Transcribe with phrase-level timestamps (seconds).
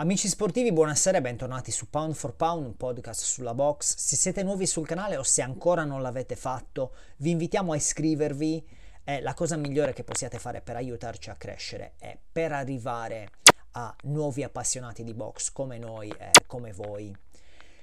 [0.00, 3.96] Amici sportivi, buonasera e bentornati su Pound for Pound, un podcast sulla box.
[3.98, 8.66] Se siete nuovi sul canale o se ancora non l'avete fatto, vi invitiamo a iscrivervi.
[9.04, 13.28] È la cosa migliore che possiate fare per aiutarci a crescere e per arrivare
[13.72, 17.14] a nuovi appassionati di box come noi e come voi.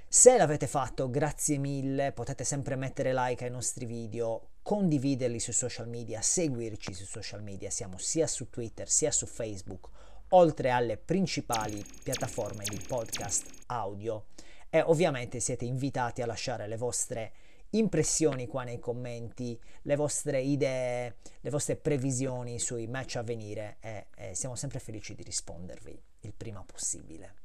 [0.08, 5.88] Se l'avete fatto, grazie mille, potete sempre mettere like ai nostri video, condividerli sui social
[5.88, 9.90] media, seguirci sui social media, siamo sia su Twitter sia su Facebook
[10.30, 14.26] oltre alle principali piattaforme di podcast audio
[14.70, 17.34] e ovviamente siete invitati a lasciare le vostre
[17.72, 24.08] impressioni qua nei commenti, le vostre idee, le vostre previsioni sui match a venire e,
[24.16, 27.36] e siamo sempre felici di rispondervi il prima possibile.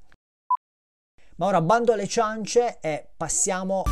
[1.36, 3.82] Ma ora bando alle ciance e passiamo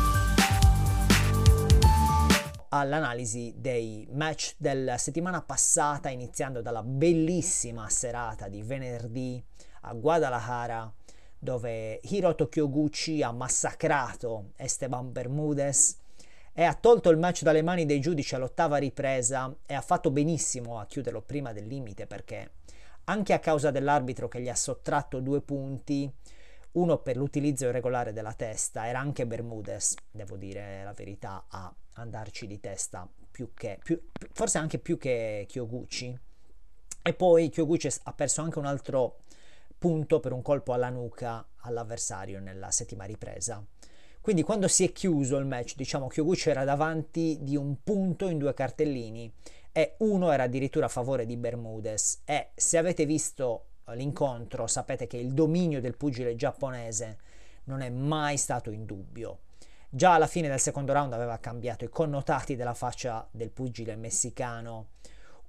[2.73, 9.43] all'analisi dei match della settimana passata, iniziando dalla bellissima serata di venerdì
[9.81, 10.91] a Guadalajara,
[11.37, 15.97] dove Hiroto Kyoguchi ha massacrato Esteban Bermudez
[16.53, 20.79] e ha tolto il match dalle mani dei giudici all'ottava ripresa e ha fatto benissimo
[20.79, 22.51] a chiuderlo prima del limite perché
[23.05, 26.09] anche a causa dell'arbitro che gli ha sottratto due punti,
[26.73, 32.47] uno per l'utilizzo irregolare della testa, era anche Bermudez, devo dire la verità, a andarci
[32.47, 33.99] di testa più che, più,
[34.31, 36.17] forse anche più che Kyoguchi.
[37.03, 39.21] E poi Kyoguchi ha perso anche un altro
[39.77, 43.65] punto per un colpo alla nuca all'avversario nella settima ripresa.
[44.21, 48.37] Quindi quando si è chiuso il match, diciamo Kyoguchi era davanti di un punto in
[48.37, 49.33] due cartellini
[49.71, 55.17] e uno era addirittura a favore di Bermudez e se avete visto l'incontro sapete che
[55.17, 57.17] il dominio del pugile giapponese
[57.65, 59.39] non è mai stato in dubbio.
[59.89, 64.91] Già alla fine del secondo round aveva cambiato i connotati della faccia del pugile messicano,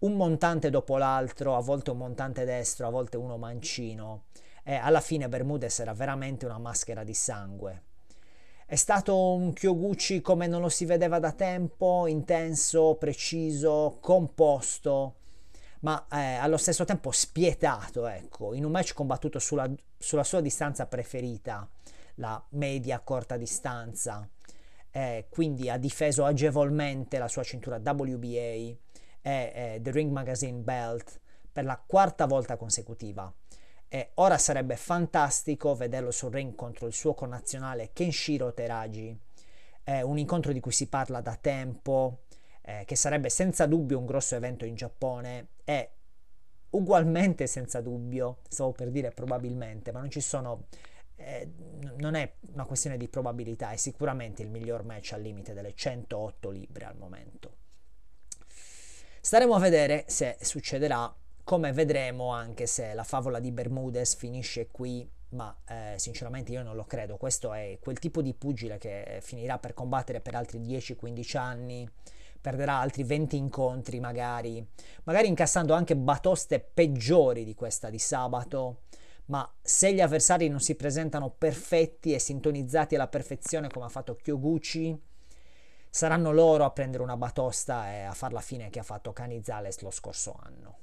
[0.00, 4.24] un montante dopo l'altro, a volte un montante destro, a volte uno mancino,
[4.64, 7.82] e alla fine Bermudez era veramente una maschera di sangue.
[8.66, 15.16] È stato un Kyoguchi come non lo si vedeva da tempo, intenso, preciso, composto,
[15.82, 20.86] ma eh, allo stesso tempo spietato, ecco, in un match combattuto sulla, sulla sua distanza
[20.86, 21.68] preferita,
[22.16, 24.28] la media corta distanza,
[24.90, 28.76] eh, quindi ha difeso agevolmente la sua cintura WBA e
[29.22, 31.20] eh, The Ring Magazine Belt
[31.50, 33.32] per la quarta volta consecutiva.
[33.88, 39.14] E ora sarebbe fantastico vederlo sul ring contro il suo connazionale Kenshiro Teragi,
[39.84, 42.20] un incontro di cui si parla da tempo,
[42.62, 45.90] eh, che sarebbe senza dubbio un grosso evento in Giappone e
[46.70, 50.66] ugualmente senza dubbio, stavo per dire probabilmente, ma non ci sono
[51.16, 51.48] eh,
[51.98, 56.50] non è una questione di probabilità, è sicuramente il miglior match al limite delle 108
[56.50, 57.56] libbre al momento.
[59.20, 61.14] Staremo a vedere se succederà,
[61.44, 66.74] come vedremo anche se la favola di Bermudez finisce qui, ma eh, sinceramente io non
[66.74, 67.16] lo credo.
[67.16, 71.88] Questo è quel tipo di pugile che finirà per combattere per altri 10-15 anni
[72.42, 74.66] perderà altri 20 incontri magari,
[75.04, 78.80] magari incassando anche batoste peggiori di questa di sabato,
[79.26, 84.16] ma se gli avversari non si presentano perfetti e sintonizzati alla perfezione come ha fatto
[84.16, 85.00] Kyoguchi,
[85.88, 89.80] saranno loro a prendere una batosta e a far la fine che ha fatto Canizales
[89.80, 90.78] lo scorso anno.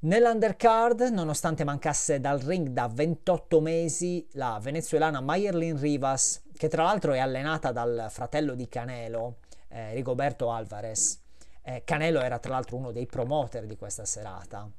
[0.00, 7.14] Nell'undercard, nonostante mancasse dal ring da 28 mesi, la venezuelana Mayerlin Rivas, che tra l'altro
[7.14, 11.20] è allenata dal fratello di Canelo, eh, Rigoberto Alvarez.
[11.62, 14.70] Eh, Canelo era tra l'altro uno dei promoter di questa serata.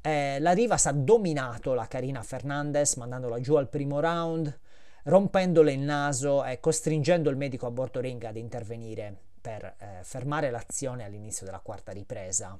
[0.00, 4.58] Eh, la Rivas ha dominato la Carina Fernandez mandandola giù al primo round,
[5.04, 10.50] rompendole il naso e costringendo il medico a bordo ring ad intervenire per eh, fermare
[10.50, 12.58] l'azione all'inizio della quarta ripresa.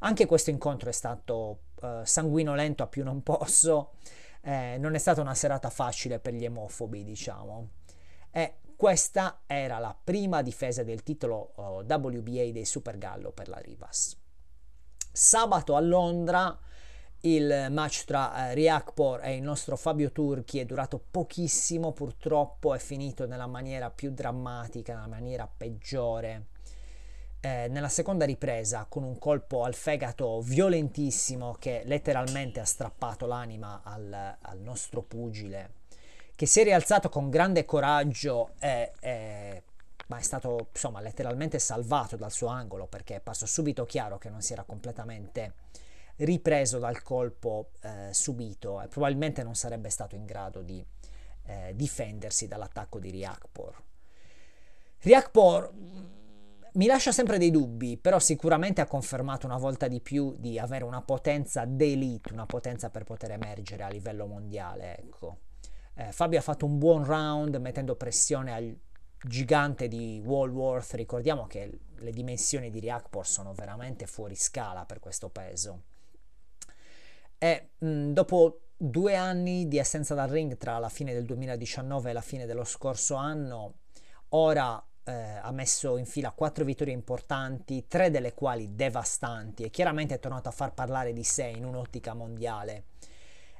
[0.00, 3.92] Anche questo incontro è stato eh, sanguinolento a più non posso,
[4.40, 7.68] eh, non è stata una serata facile per gli emofobi, diciamo.
[8.30, 13.58] E questa era la prima difesa del titolo uh, WBA dei Super Gallo per la
[13.58, 14.18] Rivas.
[15.12, 16.58] Sabato a Londra
[17.20, 22.78] il match tra uh, Riakpor e il nostro Fabio Turchi è durato pochissimo, purtroppo è
[22.80, 26.46] finito nella maniera più drammatica, nella maniera peggiore.
[27.38, 33.82] Eh, nella seconda ripresa con un colpo al fegato violentissimo che letteralmente ha strappato l'anima
[33.84, 35.81] al, al nostro pugile
[36.34, 39.62] che si è rialzato con grande coraggio e, e,
[40.08, 44.28] ma è stato insomma letteralmente salvato dal suo angolo perché è passato subito chiaro che
[44.28, 45.54] non si era completamente
[46.16, 50.84] ripreso dal colpo eh, subito e probabilmente non sarebbe stato in grado di
[51.44, 53.82] eh, difendersi dall'attacco di Riakpor.
[55.00, 55.72] Riakpor
[56.74, 60.84] mi lascia sempre dei dubbi, però sicuramente ha confermato una volta di più di avere
[60.84, 65.38] una potenza d'elite, una potenza per poter emergere a livello mondiale, ecco.
[65.94, 68.76] Eh, Fabio ha fatto un buon round mettendo pressione al
[69.24, 75.28] gigante di Walworth, ricordiamo che le dimensioni di Riakpor sono veramente fuori scala per questo
[75.28, 75.82] peso.
[77.38, 82.12] E mh, dopo due anni di assenza dal ring tra la fine del 2019 e
[82.12, 83.74] la fine dello scorso anno,
[84.30, 90.14] ora eh, ha messo in fila quattro vittorie importanti, tre delle quali devastanti e chiaramente
[90.14, 92.84] è tornato a far parlare di sé in un'ottica mondiale.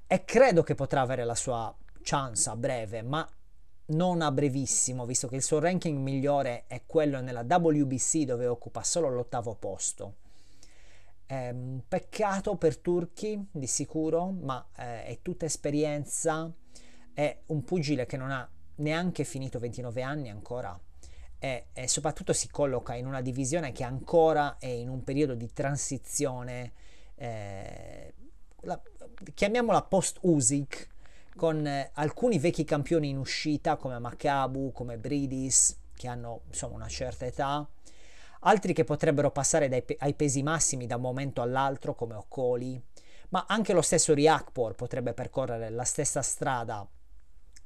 [0.07, 3.29] E credo che potrà avere la sua chance a breve, ma
[3.87, 8.83] non a brevissimo, visto che il suo ranking migliore è quello nella WBC dove occupa
[8.83, 10.17] solo l'ottavo posto.
[11.29, 16.53] Un peccato per Turchi, di sicuro, ma eh, è tutta esperienza.
[17.15, 18.47] È un pugile che non ha
[18.77, 20.79] neanche finito 29 anni ancora
[21.45, 25.53] e, e, soprattutto si colloca in una divisione che ancora è in un periodo di
[25.53, 26.73] transizione,
[27.17, 28.15] eh,
[28.61, 28.81] la,
[29.35, 30.92] chiamiamola post-Usyk,
[31.37, 36.89] con eh, alcuni vecchi campioni in uscita come Makabu, come Bridis, che hanno insomma una
[36.89, 37.69] certa età,
[38.41, 42.83] altri che potrebbero passare dai, ai pesi massimi da un momento all'altro come Okoli,
[43.31, 46.87] ma anche lo stesso Riakpor potrebbe percorrere la stessa strada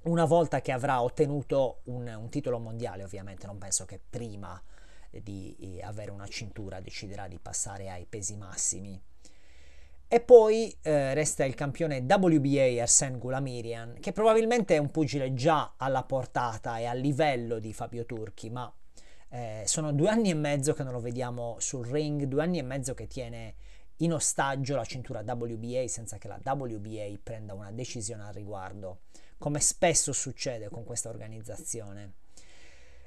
[0.07, 3.47] una volta che avrà ottenuto un, un titolo mondiale, ovviamente.
[3.47, 4.61] Non penso che prima
[5.11, 9.01] di eh, avere una cintura deciderà di passare ai pesi massimi.
[10.09, 15.75] E poi eh, resta il campione WBA Arsen Gulamirian, che probabilmente è un pugile già
[15.77, 18.73] alla portata e a livello di Fabio Turchi, ma
[19.31, 22.63] eh, sono due anni e mezzo che non lo vediamo sul ring, due anni e
[22.63, 23.55] mezzo che tiene
[23.99, 29.01] in ostaggio la cintura WBA senza che la WBA prenda una decisione al riguardo,
[29.39, 32.13] come spesso succede con questa organizzazione.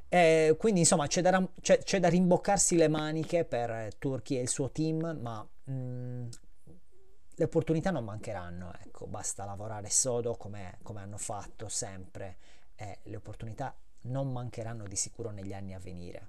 [0.09, 4.49] Eh, quindi insomma c'è da, c'è, c'è da, rimboccarsi le maniche per Turchi e il
[4.49, 6.27] suo team, ma mh, mm,
[7.39, 12.35] le opportunità non mancheranno, ecco, basta lavorare sodo come, come hanno fatto sempre
[12.75, 16.27] e le opportunità non mancheranno di sicuro negli anni a venire.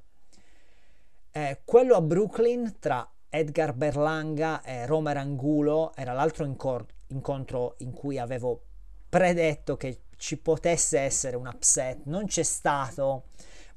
[1.33, 7.91] Eh, quello a Brooklyn tra Edgar Berlanga e Romer Angulo era l'altro incor- incontro in
[7.91, 8.63] cui avevo
[9.09, 13.25] predetto che ci potesse essere un upset, non c'è stato,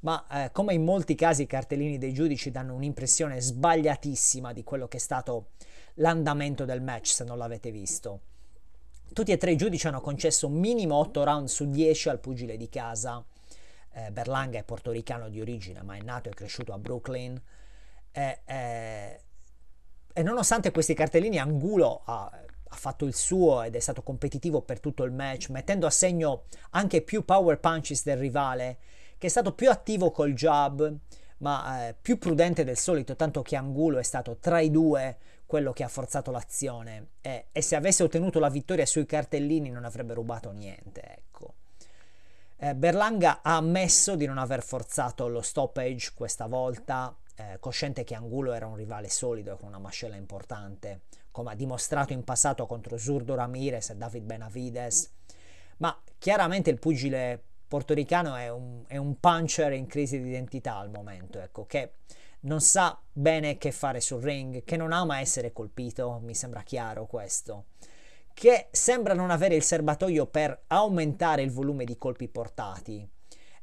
[0.00, 4.86] ma eh, come in molti casi i cartellini dei giudici danno un'impressione sbagliatissima di quello
[4.86, 5.48] che è stato
[5.94, 8.20] l'andamento del match se non l'avete visto.
[9.12, 12.68] Tutti e tre i giudici hanno concesso minimo 8 round su 10 al pugile di
[12.68, 13.24] casa.
[13.92, 17.40] Eh, Berlanga è portoricano di origine, ma è nato e cresciuto a Brooklyn.
[18.10, 19.20] Eh, eh,
[20.12, 24.80] e nonostante questi cartellini, Angulo ha, ha, fatto il suo ed è stato competitivo per
[24.80, 28.78] tutto il match, mettendo a segno anche più power punches del rivale,
[29.18, 30.92] che è stato più attivo col jab,
[31.38, 35.18] ma eh, più prudente del solito, tanto che Angulo è stato tra i due
[35.54, 39.84] quello che ha forzato l'azione e, e se avesse ottenuto la vittoria sui cartellini non
[39.84, 41.54] avrebbe rubato niente, ecco.
[42.56, 48.16] Eh, Berlanga ha ammesso di non aver forzato lo stoppage questa volta, eh, cosciente che
[48.16, 52.66] Angulo era un rivale solido e con una mascella importante, come ha dimostrato in passato
[52.66, 55.12] contro Zurdo Ramirez e David Benavides.
[55.76, 60.90] Ma chiaramente il pugile portoricano è un, è un puncher in crisi di identità al
[60.90, 61.92] momento, ecco, che
[62.44, 67.06] non sa bene che fare sul ring, che non ama essere colpito, mi sembra chiaro
[67.06, 67.66] questo,
[68.32, 73.06] che sembra non avere il serbatoio per aumentare il volume di colpi portati.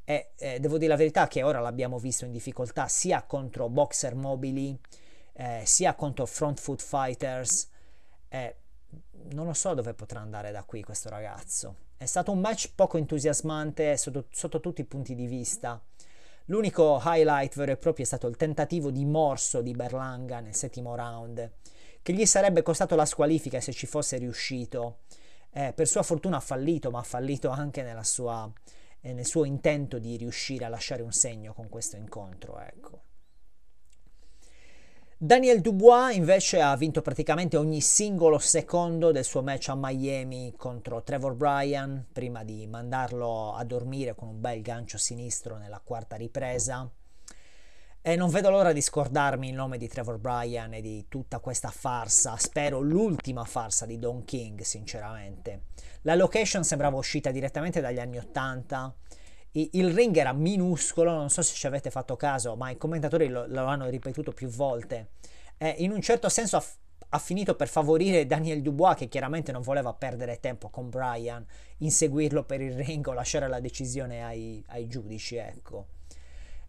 [0.04, 4.14] E eh, devo dire la verità che ora l'abbiamo visto in difficoltà sia contro boxer
[4.14, 4.76] mobili,
[5.34, 7.68] eh, sia contro front foot fighters.
[8.28, 8.56] Eh,
[9.30, 11.76] non lo so dove potrà andare da qui questo ragazzo.
[11.96, 15.80] È stato un match poco entusiasmante sotto, sotto tutti i punti di vista.
[16.52, 20.94] L'unico highlight vero e proprio è stato il tentativo di morso di Berlanga nel settimo
[20.94, 21.50] round,
[22.02, 24.98] che gli sarebbe costato la squalifica se ci fosse riuscito.
[25.50, 28.52] Eh, per sua fortuna ha fallito, ma ha fallito anche sua,
[29.00, 32.60] eh, nel suo intento di riuscire a lasciare un segno con questo incontro.
[32.60, 33.11] Ecco.
[35.24, 41.04] Daniel Dubois invece ha vinto praticamente ogni singolo secondo del suo match a Miami contro
[41.04, 46.90] Trevor Bryan prima di mandarlo a dormire con un bel gancio sinistro nella quarta ripresa.
[48.00, 51.70] E non vedo l'ora di scordarmi il nome di Trevor Bryan e di tutta questa
[51.70, 55.66] farsa, spero l'ultima farsa di Don King, sinceramente.
[56.00, 58.92] La location sembrava uscita direttamente dagli anni 80
[59.52, 63.46] il ring era minuscolo, non so se ci avete fatto caso, ma i commentatori lo,
[63.46, 65.10] lo hanno ripetuto più volte.
[65.58, 66.64] Eh, in un certo senso ha,
[67.10, 71.44] ha, finito per favorire Daniel Dubois, che chiaramente non voleva perdere tempo con Brian,
[71.78, 75.88] inseguirlo per il ring o lasciare la decisione ai, ai giudici, ecco.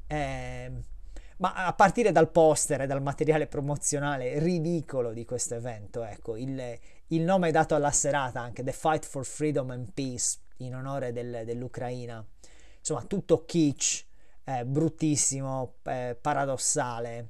[0.08, 0.72] Eh,
[1.38, 6.78] ma a partire dal poster e dal materiale promozionale ridicolo di questo evento, ecco, il,
[7.08, 11.44] il nome dato alla serata anche The Fight for Freedom and Peace in onore del,
[11.46, 12.24] dell'Ucraina,
[12.84, 14.06] insomma tutto kitsch,
[14.44, 17.30] eh, bruttissimo, eh, paradossale.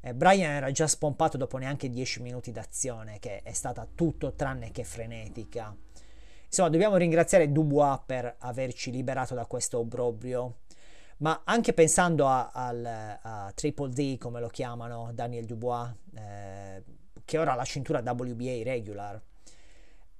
[0.00, 4.70] Eh, Brian era già spompato dopo neanche 10 minuti d'azione, che è stata tutto tranne
[4.70, 5.76] che frenetica.
[6.46, 10.58] Insomma, dobbiamo ringraziare Dubois per averci liberato da questo obbrobrio.
[11.18, 16.82] Ma anche pensando a, al, a Triple D, come lo chiamano, Daniel Dubois, eh,
[17.24, 19.20] che ora ha la cintura WBA regular,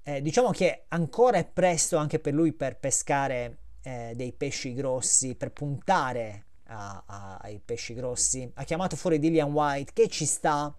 [0.02, 5.34] eh, diciamo che ancora è presto anche per lui per pescare eh, dei pesci grossi,
[5.34, 8.50] per puntare a, a, ai pesci grossi.
[8.54, 10.74] Ha chiamato fuori Dillian White, che ci sta,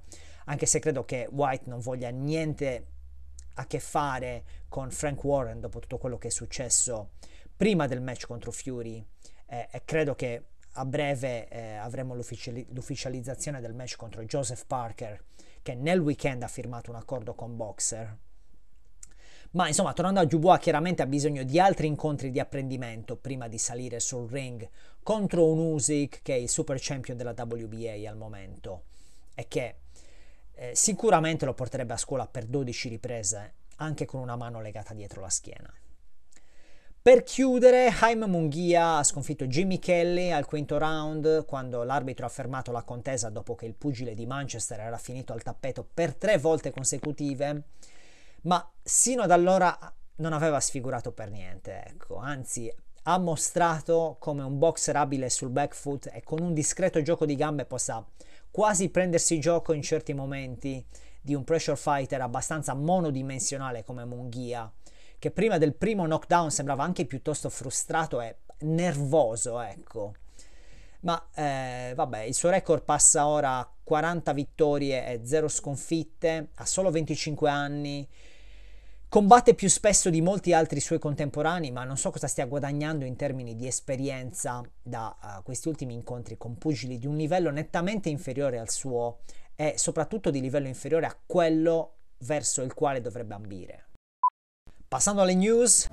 [0.45, 2.87] anche se credo che White non voglia niente
[3.55, 7.11] a che fare con Frank Warren dopo tutto quello che è successo
[7.55, 9.05] prima del match contro Fury
[9.45, 15.23] eh, e credo che a breve eh, avremo l'ufficiali- l'ufficializzazione del match contro Joseph Parker
[15.61, 18.17] che nel weekend ha firmato un accordo con Boxer
[19.53, 23.57] ma insomma, tornando a Dubois, chiaramente ha bisogno di altri incontri di apprendimento prima di
[23.57, 24.67] salire sul ring
[25.03, 28.83] contro un Usyk che è il super champion della WBA al momento
[29.35, 29.75] e che
[30.55, 35.21] eh, sicuramente lo porterebbe a scuola per 12 riprese, anche con una mano legata dietro
[35.21, 35.71] la schiena.
[37.01, 42.71] Per chiudere, Jaime Munghia ha sconfitto Jimmy Kelly al quinto round quando l'arbitro ha fermato
[42.71, 46.71] la contesa dopo che il pugile di Manchester era finito al tappeto per tre volte
[46.71, 47.63] consecutive
[48.43, 49.77] ma sino ad allora
[50.17, 52.73] non aveva sfigurato per niente, ecco, anzi
[53.05, 57.35] ha mostrato come un boxer abile sul back foot e con un discreto gioco di
[57.35, 58.05] gambe possa
[58.49, 60.85] quasi prendersi gioco in certi momenti
[61.19, 64.71] di un pressure fighter abbastanza monodimensionale come Munghia,
[65.17, 70.13] che prima del primo knockdown sembrava anche piuttosto frustrato e nervoso, ecco.
[71.01, 76.65] Ma eh, vabbè, il suo record passa ora a 40 vittorie e 0 sconfitte, ha
[76.65, 78.07] solo 25 anni,
[79.13, 83.15] Combatte più spesso di molti altri suoi contemporanei, ma non so cosa stia guadagnando in
[83.15, 88.57] termini di esperienza da uh, questi ultimi incontri con pugili di un livello nettamente inferiore
[88.57, 89.19] al suo
[89.55, 93.89] e soprattutto di livello inferiore a quello verso il quale dovrebbe ambire.
[94.87, 95.89] Passando alle news.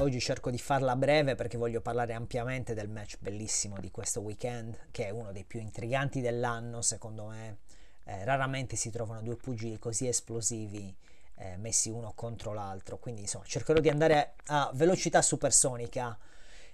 [0.00, 4.88] Oggi cerco di farla breve perché voglio parlare ampiamente del match bellissimo di questo weekend,
[4.90, 7.56] che è uno dei più intriganti dell'anno secondo me
[8.04, 10.94] eh, raramente si trovano due pugili così esplosivi
[11.36, 16.16] eh, messi uno contro l'altro, quindi insomma cercherò di andare a velocità supersonica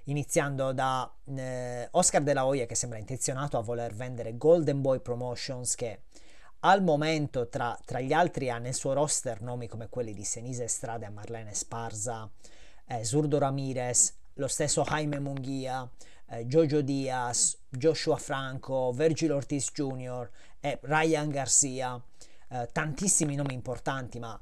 [0.05, 5.01] iniziando da eh, Oscar De La Hoya che sembra intenzionato a voler vendere Golden Boy
[5.01, 6.03] Promotions che
[6.61, 10.65] al momento tra, tra, gli altri ha nel suo roster nomi come quelli di Senise
[10.65, 12.29] Estrada Marlene Sparza,
[12.87, 15.89] eh, Zurdo Ramirez, lo stesso Jaime Munghia,
[16.31, 20.29] eh, Jojo Diaz, Joshua Franco, Virgil Ortiz Jr.,
[20.61, 22.01] e Ryan Garcia,
[22.51, 24.39] eh, tantissimi nomi importanti, ma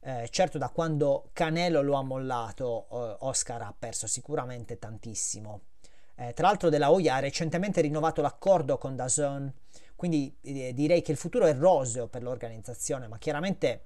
[0.00, 5.62] eh, certo da quando Canelo lo ha mollato, eh, Oscar ha perso sicuramente tantissimo.
[6.14, 9.52] Eh, tra l'altro Della Hoya ha recentemente rinnovato l'accordo con Dazon,
[9.94, 13.82] quindi eh, direi che il futuro è roseo per l'organizzazione, ma chiaramente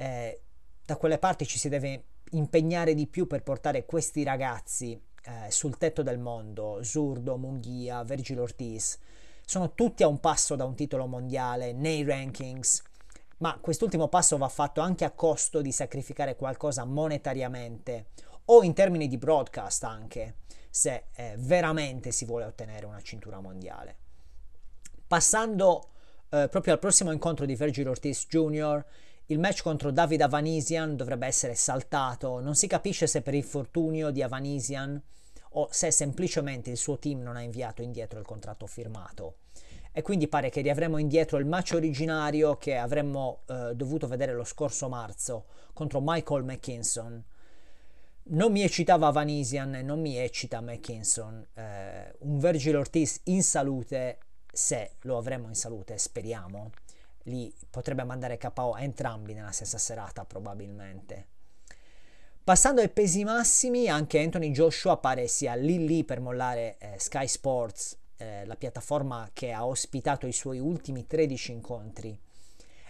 [0.00, 4.98] da quelle parti ci si deve impegnare di più per portare questi ragazzi
[5.48, 8.98] sul tetto del mondo, Zurdo, Munghia, Virgil Ortiz,
[9.44, 12.82] sono tutti a un passo da un titolo mondiale nei rankings,
[13.38, 18.10] ma quest'ultimo passo va fatto anche a costo di sacrificare qualcosa monetariamente
[18.46, 20.36] o in termini di broadcast anche,
[20.70, 23.96] se eh, veramente si vuole ottenere una cintura mondiale.
[25.06, 25.88] Passando
[26.28, 28.84] eh, proprio al prossimo incontro di Virgil Ortiz Jr.,
[29.30, 34.22] il match contro David Avanisian dovrebbe essere saltato, non si capisce se per infortunio di
[34.22, 35.00] Avanisian
[35.50, 39.36] o se semplicemente il suo team non ha inviato indietro il contratto firmato.
[39.92, 44.44] E quindi pare che riavremo indietro il match originario che avremmo eh, dovuto vedere lo
[44.44, 47.24] scorso marzo contro Michael McKinson.
[48.22, 51.46] Non mi eccitava Vanisian e non mi eccita McKinson.
[51.54, 54.18] Eh, un Virgil Ortiz in salute,
[54.52, 56.70] se lo avremo in salute, speriamo,
[57.24, 61.26] li potrebbe mandare KO entrambi nella stessa serata probabilmente.
[62.42, 67.28] Passando ai pesi massimi, anche Anthony Joshua pare sia lì lì per mollare eh, Sky
[67.28, 72.18] Sports, eh, la piattaforma che ha ospitato i suoi ultimi 13 incontri,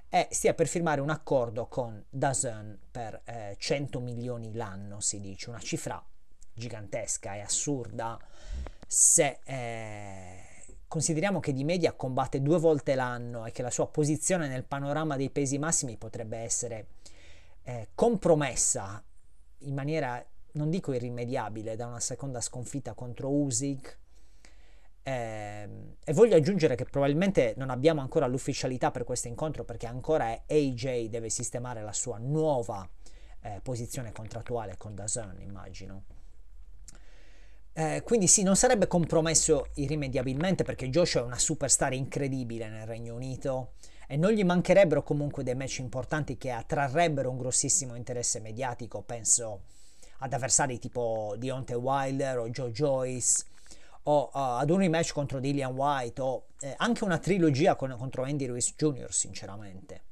[0.09, 5.51] e stia per firmare un accordo con DAZN per eh, 100 milioni l'anno, si dice,
[5.51, 6.03] una cifra
[6.53, 8.19] gigantesca e assurda
[8.87, 10.50] se eh,
[10.91, 15.15] consideriamo che di media combatte due volte l'anno e che la sua posizione nel panorama
[15.15, 16.87] dei pesi massimi potrebbe essere
[17.63, 19.01] eh, compromessa
[19.59, 20.21] in maniera,
[20.55, 23.99] non dico irrimediabile, da una seconda sconfitta contro Usyk,
[25.03, 25.69] Eh,
[26.05, 31.09] e voglio aggiungere che probabilmente non abbiamo ancora l'ufficialità per questo incontro perché ancora AJ
[31.09, 32.87] deve sistemare la sua nuova
[33.43, 36.03] eh, posizione contrattuale con Dazn, immagino.
[37.73, 43.15] Eh, quindi sì, non sarebbe compromesso irrimediabilmente perché Joshua è una superstar incredibile nel Regno
[43.15, 43.73] Unito
[44.09, 49.63] e non gli mancherebbero comunque dei match importanti che attrarrebbero un grossissimo interesse mediatico, penso
[50.19, 53.45] ad avversari tipo Deontay Wilder o Joe Joyce
[54.05, 58.25] o uh, ad un rematch contro Dillian White o eh, anche una trilogia con, contro
[58.25, 59.13] Andy Ruiz Jr.
[59.13, 60.03] sinceramente.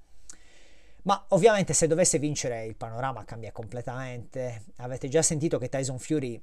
[1.02, 4.64] Ma ovviamente se dovesse vincere il panorama cambia completamente.
[4.76, 6.40] Avete già sentito che Tyson Fury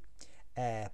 [0.53, 0.91] eh,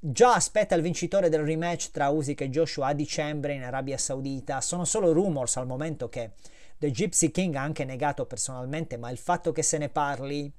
[0.00, 4.60] già aspetta il vincitore del rematch tra Usyk e Joshua a dicembre in Arabia Saudita.
[4.60, 6.32] Sono solo rumors al momento che
[6.78, 10.52] The Gypsy King ha anche negato personalmente, ma il fatto che se ne parli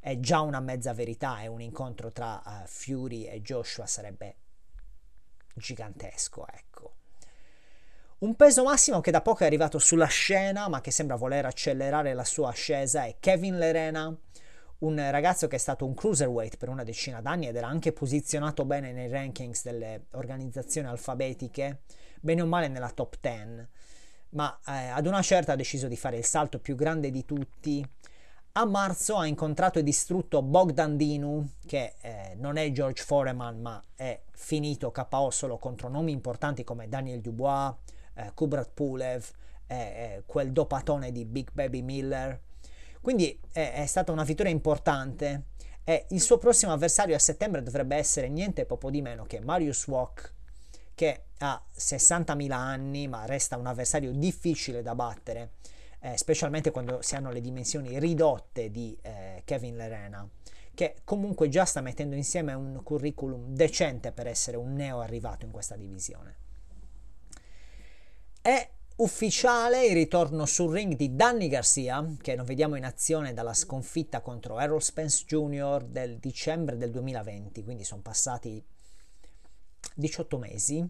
[0.00, 4.36] è già una mezza verità e un incontro tra uh, Fury e Joshua sarebbe
[5.54, 6.94] gigantesco, ecco.
[8.18, 12.14] Un peso massimo che da poco è arrivato sulla scena, ma che sembra voler accelerare
[12.14, 14.16] la sua ascesa, è Kevin Lerena,
[14.82, 18.64] un ragazzo che è stato un cruiserweight per una decina d'anni ed era anche posizionato
[18.64, 21.82] bene nei rankings delle organizzazioni alfabetiche,
[22.20, 23.68] bene o male nella top 10,
[24.30, 27.86] ma eh, ad una certa ha deciso di fare il salto più grande di tutti.
[28.54, 33.82] A marzo ha incontrato e distrutto Bogdan Dinu, che eh, non è George Foreman, ma
[33.94, 37.72] è finito KO solo contro nomi importanti come Daniel Dubois,
[38.14, 39.26] eh, Kubrat Pulev,
[39.66, 42.40] eh, quel dopatone di Big Baby Miller.
[43.02, 45.46] Quindi è, è stata una vittoria importante
[45.84, 49.86] e il suo prossimo avversario a settembre dovrebbe essere niente poco di meno che Marius
[49.88, 50.32] Walk,
[50.94, 55.54] che ha 60.000 anni ma resta un avversario difficile da battere,
[56.00, 60.28] eh, specialmente quando si hanno le dimensioni ridotte di eh, Kevin Lerena,
[60.72, 65.50] che comunque già sta mettendo insieme un curriculum decente per essere un neo arrivato in
[65.50, 66.36] questa divisione.
[68.40, 73.54] È ufficiale il ritorno sul ring di Danny Garcia, che non vediamo in azione dalla
[73.54, 75.84] sconfitta contro Errol Spence Jr.
[75.84, 78.62] del dicembre del 2020, quindi sono passati
[79.94, 80.86] 18 mesi.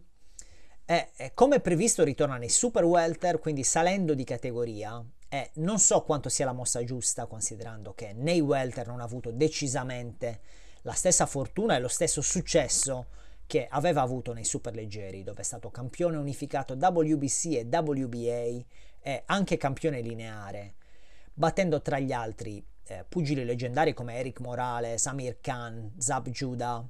[0.85, 5.03] E, e come previsto ritorna nei Super Welter, quindi salendo di categoria.
[5.29, 9.31] E non so quanto sia la mossa giusta, considerando che nei Welter non ha avuto
[9.31, 10.41] decisamente
[10.83, 13.07] la stessa fortuna e lo stesso successo
[13.46, 18.64] che aveva avuto nei superleggeri, dove è stato campione unificato WBC e WBA
[19.00, 20.74] e anche campione lineare,
[21.35, 26.87] battendo tra gli altri eh, pugili leggendari come Eric Morales, Amir Khan, Zab Judah,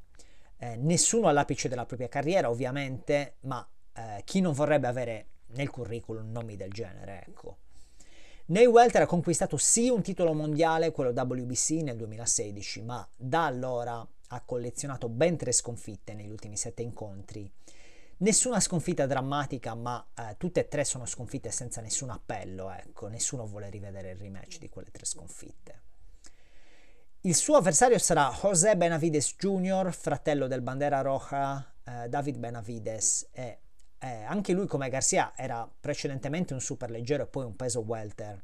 [0.58, 6.30] eh, nessuno all'apice della propria carriera ovviamente, ma eh, chi non vorrebbe avere nel curriculum
[6.30, 7.56] nomi del genere, ecco.
[8.46, 14.06] Nei welter ha conquistato sì un titolo mondiale, quello WBC nel 2016, ma da allora
[14.32, 17.50] ha collezionato ben tre sconfitte negli ultimi sette incontri.
[18.18, 23.46] Nessuna sconfitta drammatica, ma eh, tutte e tre sono sconfitte senza nessun appello, ecco, nessuno
[23.46, 25.80] vuole rivedere il rematch di quelle tre sconfitte.
[27.22, 33.58] Il suo avversario sarà José Benavides Jr., fratello del Bandera Roja eh, David Benavides, e
[33.98, 38.42] eh, anche lui come Garcia era precedentemente un superleggero e poi un peso welter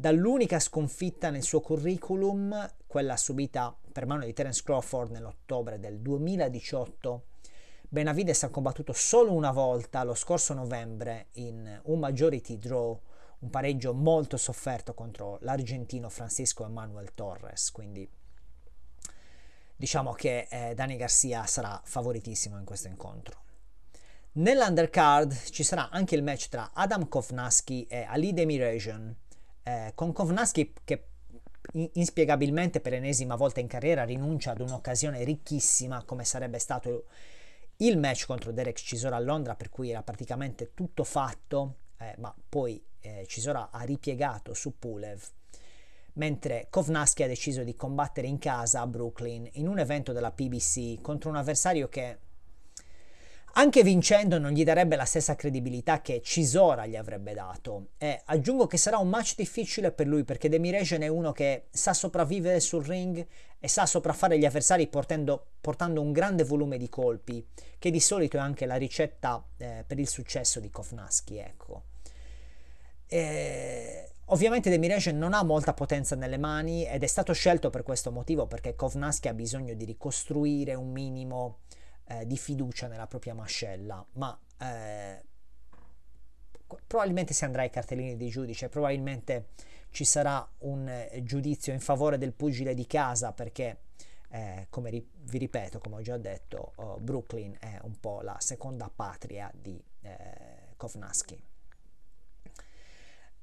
[0.00, 7.24] dall'unica sconfitta nel suo curriculum, quella subita per mano di Terence Crawford nell'ottobre del 2018.
[7.88, 13.00] Benavides ha combattuto solo una volta lo scorso novembre in un majority draw,
[13.40, 18.08] un pareggio molto sofferto contro l'argentino Francisco Emanuel Torres, quindi
[19.74, 23.42] diciamo che eh, Dani Garcia sarà favoritissimo in questo incontro.
[24.32, 29.16] Nell'undercard ci sarà anche il match tra Adam Kovnaski e Ali Demirejan
[29.64, 31.09] eh, con Kovnaski che
[31.72, 37.04] inspiegabilmente per ennesima volta in carriera rinuncia ad un'occasione ricchissima come sarebbe stato
[37.76, 42.34] il match contro Derek Cisora a Londra per cui era praticamente tutto fatto eh, ma
[42.48, 45.22] poi eh, Cisora ha ripiegato su Pulev
[46.14, 51.00] mentre Kovnaski ha deciso di combattere in casa a Brooklyn in un evento della PBC
[51.00, 52.18] contro un avversario che
[53.54, 57.88] anche vincendo non gli darebbe la stessa credibilità che Cisora gli avrebbe dato.
[57.98, 61.92] E aggiungo che sarà un match difficile per lui perché Demirejan è uno che sa
[61.92, 63.26] sopravvivere sul ring
[63.58, 67.46] e sa sopraffare gli avversari portando, portando un grande volume di colpi,
[67.78, 71.36] che di solito è anche la ricetta eh, per il successo di Kovnaski.
[71.36, 71.82] Ecco.
[73.06, 74.04] E...
[74.32, 78.46] Ovviamente Demirejan non ha molta potenza nelle mani ed è stato scelto per questo motivo
[78.46, 81.58] perché Kovnaski ha bisogno di ricostruire un minimo
[82.10, 85.24] eh, di fiducia nella propria mascella, ma eh,
[86.86, 89.48] probabilmente si andrà ai cartellini di giudice, probabilmente
[89.90, 93.88] ci sarà un eh, giudizio in favore del pugile di casa perché
[94.32, 98.36] Eh, come ri- vi ripeto, come ho già detto, oh, Brooklyn è un po' la
[98.38, 101.36] seconda patria di eh, Kovnasky.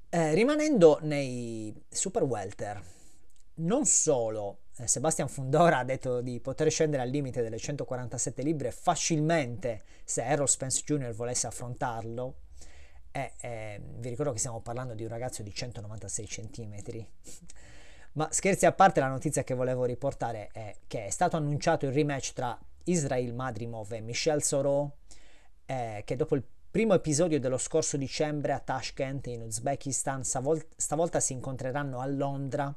[0.08, 2.82] Eh, rimanendo nei super welter,
[3.56, 9.82] non solo Sebastian Fundora ha detto di poter scendere al limite delle 147 libbre facilmente
[10.04, 11.12] se Errol Spence Jr.
[11.12, 12.34] volesse affrontarlo,
[13.10, 17.06] e eh, vi ricordo che stiamo parlando di un ragazzo di 196 cm.
[18.12, 21.92] Ma scherzi a parte, la notizia che volevo riportare è che è stato annunciato il
[21.92, 24.96] rematch tra Israel Madrimov e Michel Soro,
[25.66, 31.20] eh, che dopo il primo episodio dello scorso dicembre a Tashkent in Uzbekistan, stavolta, stavolta
[31.20, 32.74] si incontreranno a Londra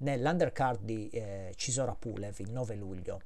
[0.00, 3.22] nell'undercard di eh, Cisora Pulev il 9 luglio.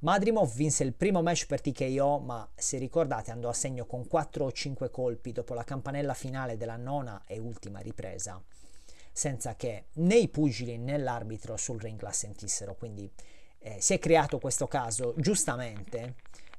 [0.00, 4.44] Madrimov vinse il primo match per TKO, ma se ricordate andò a segno con 4
[4.44, 8.42] o 5 colpi dopo la campanella finale della nona e ultima ripresa,
[9.10, 12.74] senza che né i pugili né l'arbitro sul ring la sentissero.
[12.74, 13.10] Quindi
[13.60, 16.16] eh, si è creato questo caso giustamente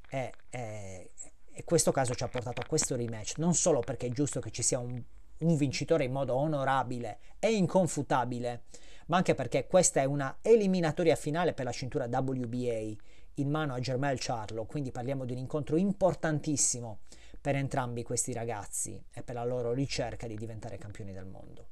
[0.10, 1.12] e, e,
[1.52, 4.50] e, questo caso ci ha portato a questo rematch, non solo perché è giusto che
[4.50, 5.02] ci sia un,
[5.38, 8.64] un vincitore in modo onorabile e inconfutabile,
[9.08, 12.96] ma anche perché questa è una eliminatoria finale per la cintura WBA
[13.36, 17.00] in mano a Germel Charlo, quindi parliamo di un incontro importantissimo
[17.40, 21.68] per entrambi questi ragazzi e per la loro ricerca di diventare campioni del mondo.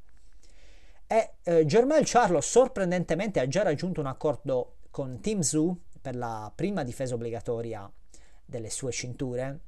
[1.07, 6.51] E eh, Germel Charlo sorprendentemente ha già raggiunto un accordo con Team Zoo per la
[6.55, 7.91] prima difesa obbligatoria
[8.45, 9.59] delle sue cinture,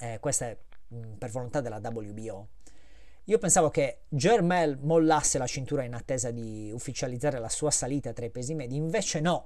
[0.00, 0.56] eh, questa è
[0.88, 2.48] mh, per volontà della WBO.
[3.28, 8.24] Io pensavo che Germel mollasse la cintura in attesa di ufficializzare la sua salita tra
[8.24, 9.44] i pesi medi, invece no,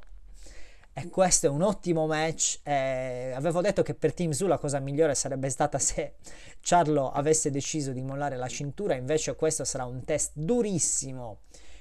[0.92, 2.60] e questo è un ottimo match.
[2.62, 6.14] Eh, avevo detto che per Team Zoo la cosa migliore sarebbe stata se
[6.60, 11.40] Charlo avesse deciso di mollare la cintura, invece questo sarà un test durissimo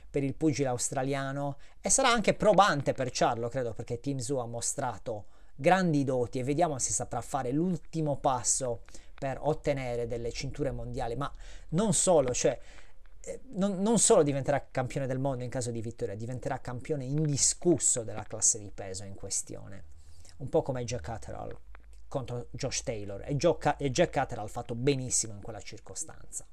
[0.10, 4.48] per il pugile australiano e sarà anche probante per Charlo, credo, perché Team Zoo ha
[4.48, 8.82] mostrato grandi doti e vediamo se saprà fare l'ultimo passo
[9.22, 11.32] per ottenere delle cinture mondiali, ma
[11.70, 12.60] non solo, cioè
[13.24, 18.02] eh, non, non, solo diventerà campione del mondo in caso di vittoria, diventerà campione indiscusso
[18.02, 19.84] della classe di peso in questione.
[20.38, 21.56] Un po' come Jack Catterall
[22.08, 23.22] contro Josh Taylor.
[23.24, 26.44] E, Joe, e Jack Catterall ha fatto benissimo in quella circostanza.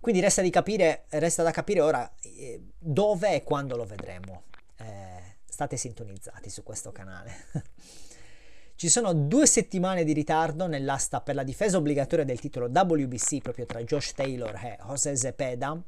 [0.00, 4.46] Quindi resta, capire, resta da capire ora eh, dove e quando lo vedremo.
[4.78, 7.46] Eh, state sintonizzati su questo canale.
[8.78, 13.64] Ci sono due settimane di ritardo nell'asta per la difesa obbligatoria del titolo WBC proprio
[13.64, 15.82] tra Josh Taylor e José Zepeda.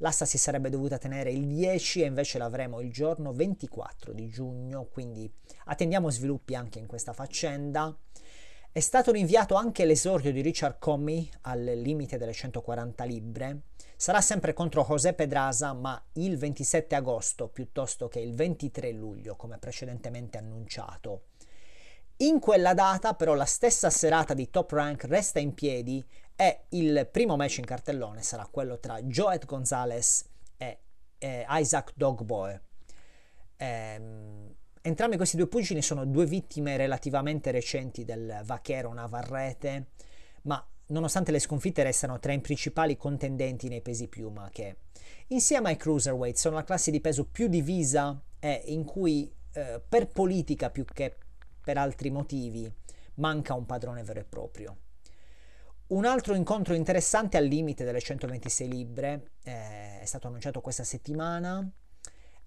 [0.00, 4.84] L'asta si sarebbe dovuta tenere il 10 e invece l'avremo il giorno 24 di giugno,
[4.84, 5.32] quindi
[5.64, 7.96] attendiamo sviluppi anche in questa faccenda.
[8.70, 13.60] È stato rinviato anche l'esordio di Richard Comey al limite delle 140 libbre.
[13.96, 19.56] Sarà sempre contro José Pedraza, ma il 27 agosto piuttosto che il 23 luglio, come
[19.56, 21.22] precedentemente annunciato.
[22.20, 26.02] In quella data, però, la stessa serata di Top Rank resta in piedi
[26.34, 30.24] e il primo match in cartellone sarà quello tra Joet Gonzalez
[30.56, 30.78] e,
[31.18, 32.62] e Isaac Dogboe.
[33.58, 39.88] Ehm, entrambi questi due pugili sono due vittime relativamente recenti del vaquero Navarrete,
[40.42, 44.76] ma nonostante le sconfitte restano tra i principali contendenti nei pesi piuma che
[45.28, 50.06] insieme ai cruiserweight sono la classe di peso più divisa e in cui eh, per
[50.06, 51.16] politica più che
[51.66, 52.72] per altri motivi,
[53.14, 54.76] manca un padrone vero e proprio.
[55.88, 61.68] Un altro incontro interessante al limite delle 126 libbre eh, è stato annunciato questa settimana,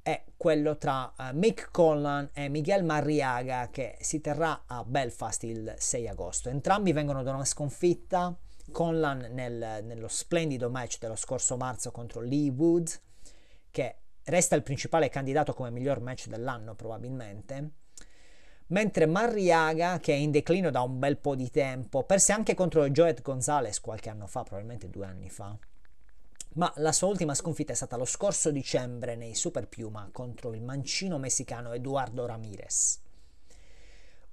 [0.01, 5.75] è quello tra uh, Mick Conlan e Miguel Marriaga che si terrà a Belfast il
[5.77, 6.47] 6 agosto.
[6.47, 8.33] Entrambi vengono da una sconfitta,
[8.71, 12.89] Conlan nel, nello splendido match dello scorso marzo contro Lee Wood,
[13.69, 17.71] che resta il principale candidato come miglior match dell'anno probabilmente,
[18.69, 22.87] mentre Marriaga, che è in declino da un bel po' di tempo, perse anche contro
[22.89, 25.57] Joet Gonzalez qualche anno fa, probabilmente due anni fa.
[26.53, 30.63] Ma la sua ultima sconfitta è stata lo scorso dicembre nei Super Piuma contro il
[30.63, 33.01] mancino messicano Eduardo Ramirez.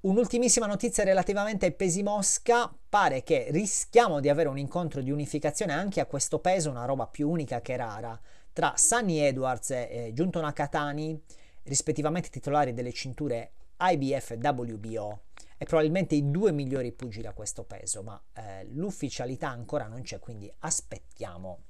[0.01, 5.73] Un'ultimissima notizia relativamente ai pesi mosca, pare che rischiamo di avere un incontro di unificazione
[5.73, 8.19] anche a questo peso, una roba più unica che rara,
[8.53, 11.21] tra Sunny Edwards e Giunto Nakatani,
[11.65, 15.21] rispettivamente titolari delle cinture IBF e WBO
[15.59, 20.19] e probabilmente i due migliori pugili a questo peso, ma eh, l'ufficialità ancora non c'è,
[20.19, 21.61] quindi aspettiamo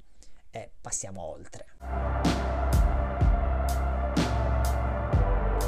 [0.50, 1.66] e passiamo oltre.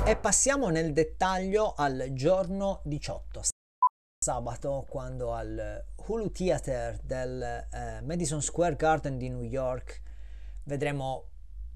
[0.05, 3.42] E passiamo nel dettaglio al giorno 18,
[4.18, 10.01] sabato, quando al Hulu Theater del eh, Madison Square Garden di New York
[10.64, 11.27] vedremo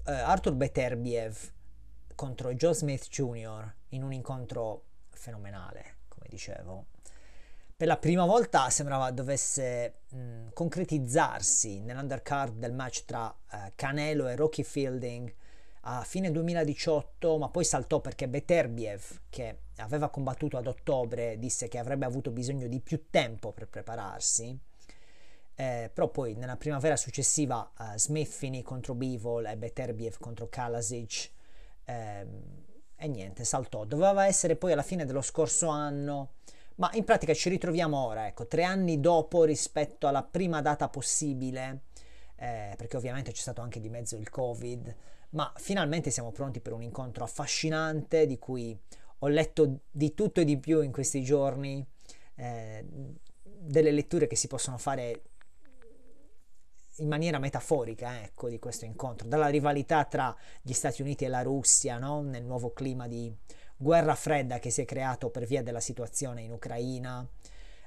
[0.05, 1.51] eh, Arthur Beterbiev
[2.15, 3.73] contro Joe Smith Jr.
[3.89, 6.85] in un incontro fenomenale, come dicevo.
[7.75, 14.35] Per la prima volta sembrava dovesse mh, concretizzarsi nell'undercard del match tra uh, Canelo e
[14.35, 15.33] Rocky Fielding
[15.81, 21.77] a fine 2018, ma poi saltò perché Beterbiev, che aveva combattuto ad ottobre, disse che
[21.77, 24.57] avrebbe avuto bisogno di più tempo per prepararsi.
[25.55, 31.31] Eh, però poi nella primavera successiva uh, Smith finì contro Bivol e Beterbiev contro Kalasic
[31.85, 32.25] eh,
[32.95, 33.83] e niente, saltò.
[33.85, 36.35] Doveva essere poi alla fine dello scorso anno,
[36.75, 41.83] ma in pratica ci ritroviamo ora, ecco, tre anni dopo rispetto alla prima data possibile,
[42.35, 44.95] eh, perché ovviamente c'è stato anche di mezzo il Covid,
[45.31, 48.77] ma finalmente siamo pronti per un incontro affascinante di cui
[49.19, 51.85] ho letto di tutto e di più in questi giorni,
[52.35, 52.85] eh,
[53.43, 55.23] delle letture che si possono fare
[56.97, 61.41] in maniera metaforica ecco, di questo incontro, dalla rivalità tra gli Stati Uniti e la
[61.41, 62.21] Russia, no?
[62.21, 63.35] nel nuovo clima di
[63.75, 67.27] guerra fredda che si è creato per via della situazione in Ucraina,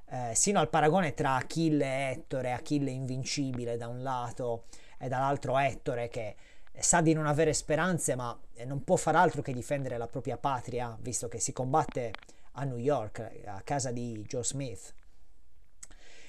[0.09, 4.65] eh, sino al paragone tra Achille e Ettore, Achille invincibile da un lato
[4.99, 6.37] e dall'altro Ettore che
[6.79, 10.97] sa di non avere speranze ma non può far altro che difendere la propria patria,
[11.01, 12.13] visto che si combatte
[12.53, 14.95] a New York, a casa di Joe Smith.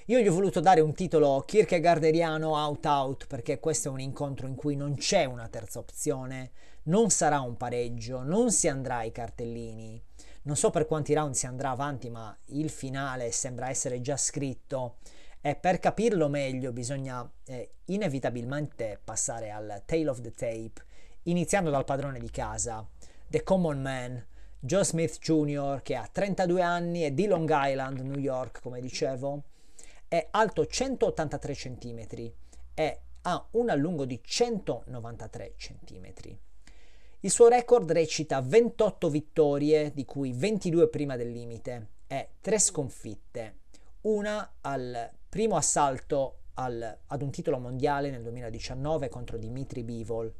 [0.10, 4.48] Io gli ho voluto dare un titolo Kierkegaardiano out out perché questo è un incontro
[4.48, 6.52] in cui non c'è una terza opzione,
[6.84, 10.02] non sarà un pareggio, non si andrà ai cartellini.
[10.44, 15.00] Non so per quanti round si andrà avanti, ma il finale sembra essere già scritto
[15.42, 20.86] e per capirlo meglio bisogna eh, inevitabilmente passare al tail of the tape,
[21.24, 22.88] iniziando dal padrone di casa,
[23.28, 24.26] The Common Man,
[24.58, 29.44] Joe Smith Jr., che ha 32 anni, è di Long Island, New York, come dicevo,
[30.08, 32.32] è alto 183 cm
[32.74, 36.14] e ha un allungo di 193 cm.
[37.22, 43.58] Il suo record recita 28 vittorie, di cui 22 prima del limite, e 3 sconfitte,
[44.02, 50.34] una al primo assalto al, ad un titolo mondiale nel 2019 contro Dimitri Bivol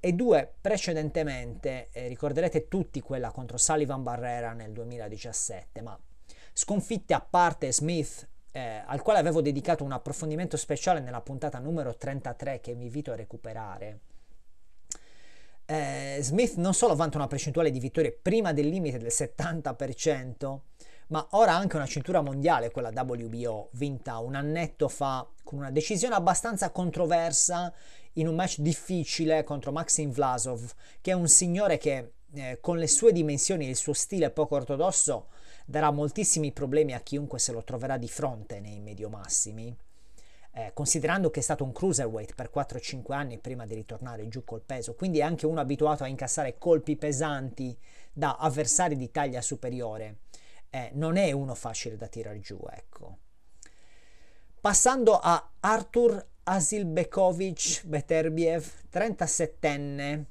[0.00, 5.98] e due precedentemente, eh, ricorderete tutti quella contro Sullivan Barrera nel 2017, ma
[6.52, 11.94] sconfitte a parte Smith eh, al quale avevo dedicato un approfondimento speciale nella puntata numero
[11.96, 13.98] 33 che vi invito a recuperare.
[15.66, 20.58] Eh, Smith non solo vanta una percentuale di vittorie prima del limite del 70%,
[21.08, 26.14] ma ora anche una cintura mondiale, quella WBO, vinta un annetto fa con una decisione
[26.14, 27.72] abbastanza controversa
[28.14, 32.86] in un match difficile contro Maxim Vlasov, che è un signore che eh, con le
[32.86, 35.28] sue dimensioni e il suo stile poco ortodosso
[35.68, 39.76] darà moltissimi problemi a chiunque se lo troverà di fronte nei medio massimi.
[40.52, 44.62] Eh, considerando che è stato un cruiserweight per 4-5 anni prima di ritornare giù col
[44.62, 47.76] peso, quindi è anche uno abituato a incassare colpi pesanti
[48.10, 50.20] da avversari di taglia superiore.
[50.70, 53.18] Eh, non è uno facile da tirare giù, ecco.
[54.62, 60.24] Passando a Artur Asilbekovic Beterbiev, 37enne,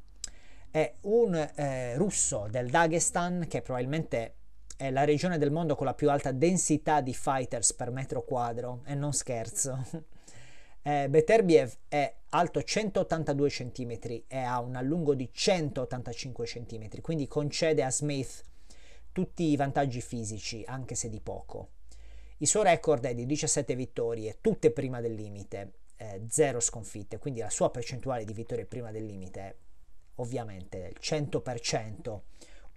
[0.71, 4.33] è un eh, russo del Dagestan che probabilmente
[4.77, 8.83] è la regione del mondo con la più alta densità di fighters per metro quadro,
[8.85, 9.83] e non scherzo.
[10.83, 17.83] eh, Beterbiev è alto 182 cm e ha un allungo di 185 cm, quindi concede
[17.83, 18.43] a Smith
[19.11, 21.69] tutti i vantaggi fisici, anche se di poco.
[22.37, 27.39] Il suo record è di 17 vittorie, tutte prima del limite, eh, 0 sconfitte, quindi
[27.39, 29.55] la sua percentuale di vittorie prima del limite è
[30.17, 32.19] ovviamente il 100%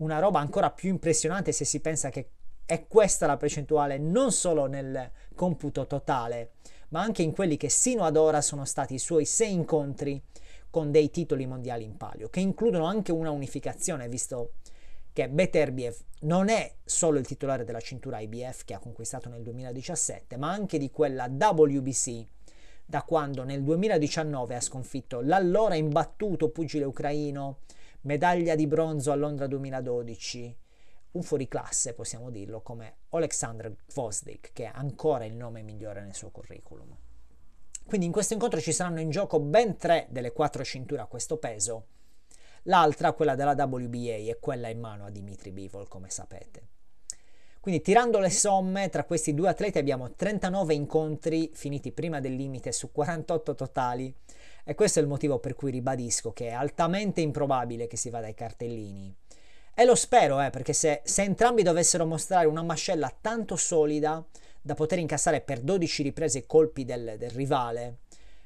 [0.01, 2.31] una roba ancora più impressionante se si pensa che
[2.65, 6.53] è questa la percentuale non solo nel computo totale,
[6.91, 10.23] ma anche in quelli che sino ad ora sono stati i suoi sei incontri
[10.71, 14.53] con dei titoli mondiali in palio, che includono anche una unificazione, visto
[15.13, 20.37] che Beterbiev non è solo il titolare della cintura IBF che ha conquistato nel 2017,
[20.37, 22.27] ma anche di quella WBC,
[22.87, 27.59] da quando nel 2019 ha sconfitto l'allora imbattuto pugile ucraino
[28.03, 30.57] medaglia di bronzo a Londra 2012,
[31.13, 36.31] un fuoriclasse possiamo dirlo come Alexander Gvozdik, che è ancora il nome migliore nel suo
[36.31, 36.97] curriculum.
[37.87, 41.39] Quindi in questo incontro ci saranno in gioco ben tre delle quattro cinture a questo
[41.39, 41.87] peso,
[42.65, 46.69] l'altra, quella della WBA, è quella in mano a Dimitri Bivol, come sapete.
[47.61, 52.73] Quindi tirando le somme, tra questi due atleti abbiamo 39 incontri finiti prima del limite
[52.73, 54.15] su 48 totali,
[54.65, 58.27] e questo è il motivo per cui ribadisco che è altamente improbabile che si vada
[58.27, 59.15] ai cartellini.
[59.75, 64.25] E lo spero, eh, perché se, se entrambi dovessero mostrare una mascella tanto solida
[64.61, 67.99] da poter incassare per 12 riprese i colpi del, del rivale,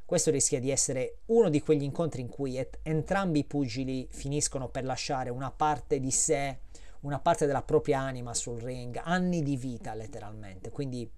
[0.05, 4.69] questo rischia di essere uno di quegli incontri in cui et- entrambi i pugili finiscono
[4.69, 6.59] per lasciare una parte di sé,
[7.01, 10.71] una parte della propria anima sul ring, anni di vita letteralmente.
[10.71, 11.11] Quindi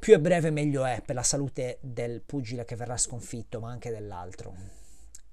[0.00, 3.90] più è breve meglio è per la salute del pugile che verrà sconfitto, ma anche
[3.90, 4.54] dell'altro.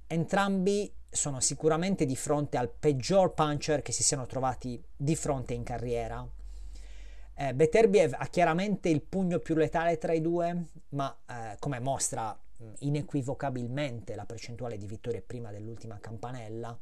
[0.05, 5.63] Entrambi sono sicuramente di fronte al peggior puncher che si siano trovati di fronte in
[5.63, 6.27] carriera.
[7.33, 12.37] Eh, Beterbiev ha chiaramente il pugno più letale tra i due, ma eh, come mostra
[12.79, 16.77] inequivocabilmente la percentuale di vittorie prima dell'ultima campanella,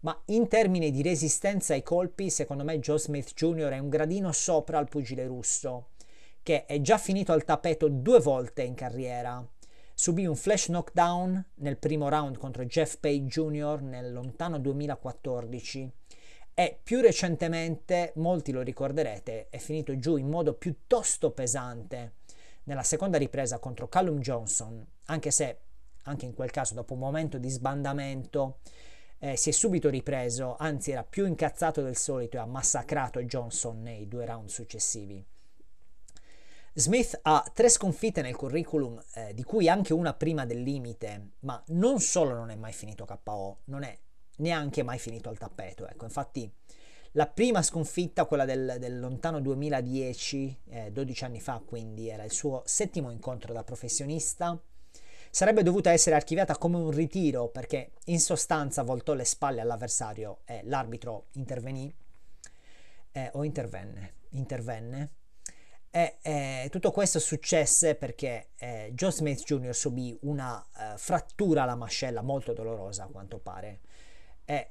[0.00, 3.70] ma in termini di resistenza ai colpi, secondo me Joe Smith Jr.
[3.70, 5.88] è un gradino sopra al pugile russo
[6.44, 9.44] che è già finito al tappeto due volte in carriera.
[9.94, 13.80] Subì un flash knockdown nel primo round contro Jeff Page Jr.
[13.80, 15.90] nel lontano 2014
[16.52, 22.16] e più recentemente, molti lo ricorderete, è finito giù in modo piuttosto pesante
[22.64, 25.58] nella seconda ripresa contro Callum Johnson, anche se
[26.02, 28.58] anche in quel caso dopo un momento di sbandamento
[29.18, 33.80] eh, si è subito ripreso, anzi era più incazzato del solito e ha massacrato Johnson
[33.80, 35.24] nei due round successivi.
[36.76, 41.62] Smith ha tre sconfitte nel curriculum, eh, di cui anche una prima del limite, ma
[41.68, 43.96] non solo non è mai finito KO, non è
[44.38, 45.86] neanche mai finito al tappeto.
[45.86, 46.52] Ecco, infatti
[47.12, 52.32] la prima sconfitta, quella del, del lontano 2010, eh, 12 anni fa, quindi era il
[52.32, 54.60] suo settimo incontro da professionista,
[55.30, 60.62] sarebbe dovuta essere archiviata come un ritiro perché in sostanza voltò le spalle all'avversario e
[60.64, 61.94] l'arbitro intervenì
[63.12, 65.10] eh, o intervenne, intervenne
[65.96, 69.72] e eh, tutto questo successe perché eh, Joe Smith Jr.
[69.72, 73.78] subì una eh, frattura alla mascella molto dolorosa a quanto pare.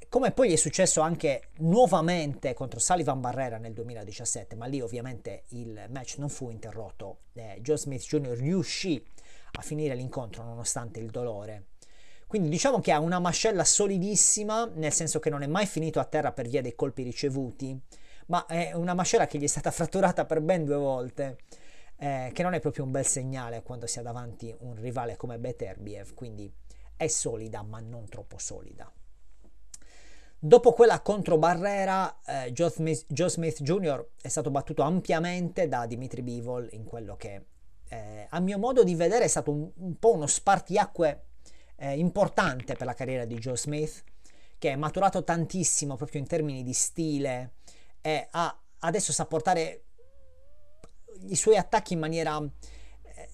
[0.09, 5.85] come poi è successo anche nuovamente contro Sullivan Barrera nel 2017, ma lì ovviamente il
[5.91, 7.19] match non fu interrotto.
[7.35, 8.35] Eh, Joe Smith Jr.
[8.37, 9.01] riuscì
[9.53, 11.67] a finire l'incontro nonostante il dolore.
[12.27, 16.05] Quindi diciamo che ha una mascella solidissima, nel senso che non è mai finito a
[16.05, 17.79] terra per via dei colpi ricevuti
[18.27, 21.37] ma è una mascella che gli è stata fratturata per ben due volte,
[21.97, 25.39] eh, che non è proprio un bel segnale quando si ha davanti un rivale come
[25.39, 26.51] Beterbiev, quindi
[26.95, 28.91] è solida ma non troppo solida.
[30.45, 34.09] Dopo quella contro Barrera, eh, Joe, Smith, Joe, Smith, Jr.
[34.21, 37.45] è stato battuto ampiamente da Dimitri Bivol in quello che,
[37.87, 41.27] eh, a mio modo di vedere, è stato un, un po' uno spartiacque
[41.77, 44.03] eh, importante per la carriera di Joe Smith,
[44.57, 47.53] che è maturato tantissimo proprio in termini di stile,
[48.05, 49.83] e ha, adesso sa portare
[51.27, 53.29] i suoi attacchi in maniera eh,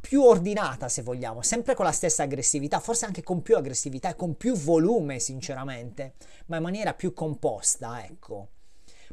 [0.00, 4.16] più ordinata se vogliamo, sempre con la stessa aggressività, forse anche con più aggressività e
[4.16, 6.14] con più volume sinceramente,
[6.46, 8.48] ma in maniera più composta, ecco.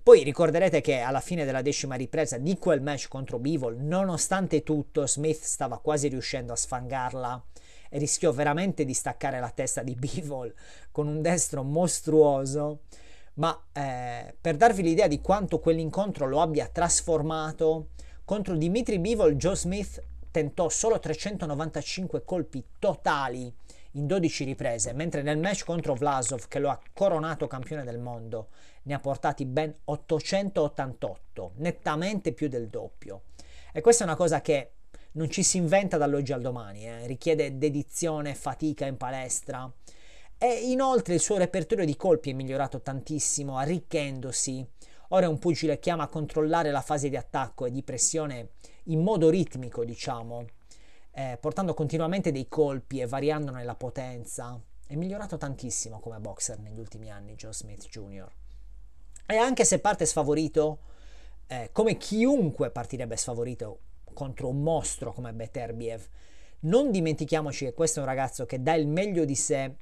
[0.01, 5.05] Poi ricorderete che alla fine della decima ripresa di quel match contro Bivol, nonostante tutto,
[5.05, 7.45] Smith stava quasi riuscendo a sfangarla
[7.89, 10.53] e rischiò veramente di staccare la testa di Bivol
[10.91, 12.81] con un destro mostruoso
[13.37, 17.89] ma eh, per darvi l'idea di quanto quell'incontro lo abbia trasformato,
[18.23, 23.53] contro Dimitri Bivol Joe Smith tentò solo 395 colpi totali
[23.93, 28.49] in 12 riprese, mentre nel match contro Vlasov, che lo ha coronato campione del mondo,
[28.83, 33.23] ne ha portati ben 888, nettamente più del doppio.
[33.71, 34.71] E questa è una cosa che
[35.13, 37.07] non ci si inventa dall'oggi al domani, eh?
[37.07, 39.71] richiede dedizione, fatica in palestra,
[40.37, 44.65] e inoltre il suo repertorio di colpi è migliorato tantissimo, arricchendosi.
[45.09, 48.49] Ora è un pugile che ama controllare la fase di attacco e di pressione
[48.85, 50.45] in modo ritmico, diciamo,
[51.11, 54.59] eh, portando continuamente dei colpi e variandone la potenza.
[54.85, 58.29] È migliorato tantissimo come boxer negli ultimi anni, Joe Smith Jr.
[59.25, 60.79] E anche se parte sfavorito,
[61.47, 63.79] eh, come chiunque partirebbe sfavorito
[64.13, 66.07] contro un mostro come Beterbiev,
[66.59, 69.75] non dimentichiamoci che questo è un ragazzo che dà il meglio di sé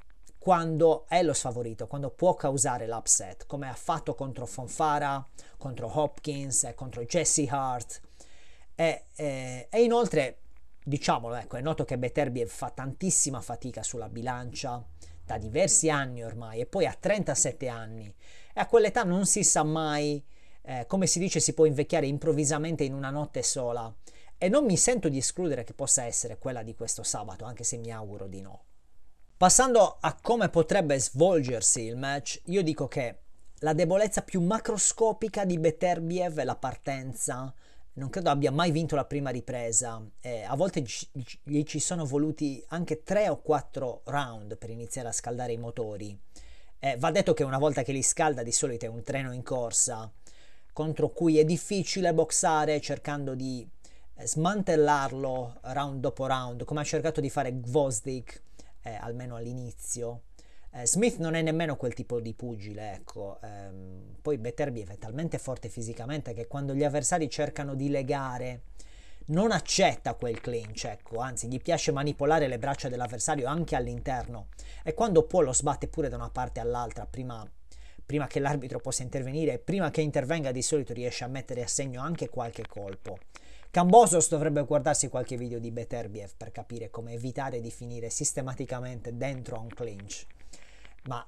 [0.46, 5.26] quando è lo sfavorito, quando può causare l'upset, come ha fatto contro Fonfara,
[5.58, 8.00] contro Hopkins contro Jesse Hart.
[8.76, 10.42] E, e, e, inoltre,
[10.84, 14.80] diciamolo, ecco, è noto che Beterbiev fa tantissima fatica sulla bilancia
[15.24, 19.64] da diversi anni ormai e poi ha 37 anni e a quell'età non si sa
[19.64, 20.24] mai,
[20.62, 23.92] eh, come si dice, si può invecchiare improvvisamente in una notte sola
[24.38, 27.78] e non mi sento di escludere che possa essere quella di questo sabato, anche se
[27.78, 28.62] mi auguro di no.
[29.38, 33.18] Passando a come potrebbe svolgersi il match, io dico che
[33.58, 37.52] la debolezza più macroscopica di Beterbiev è la partenza.
[37.94, 40.02] Non credo abbia mai vinto la prima ripresa.
[40.22, 40.82] Eh, a volte
[41.42, 46.18] gli ci sono voluti anche 3 o 4 round per iniziare a scaldare i motori.
[46.78, 49.42] Eh, va detto che una volta che li scalda di solito è un treno in
[49.42, 50.10] corsa
[50.72, 53.68] contro cui è difficile boxare cercando di
[54.18, 58.44] smantellarlo round dopo round, come ha cercato di fare Gvozdik,
[58.86, 60.22] eh, almeno all'inizio.
[60.72, 63.38] Eh, Smith non è nemmeno quel tipo di pugile, ecco.
[63.42, 68.62] Ehm, poi Beterbiev è talmente forte fisicamente che quando gli avversari cercano di legare
[69.28, 74.48] non accetta quel clinch, ecco, anzi gli piace manipolare le braccia dell'avversario anche all'interno
[74.84, 77.44] e quando può lo sbatte pure da una parte all'altra prima,
[78.04, 81.66] prima che l'arbitro possa intervenire e prima che intervenga di solito riesce a mettere a
[81.66, 83.18] segno anche qualche colpo.
[83.76, 89.56] Cambosos dovrebbe guardarsi qualche video di Beterbiev per capire come evitare di finire sistematicamente dentro
[89.56, 90.24] a un clinch.
[91.08, 91.22] Ma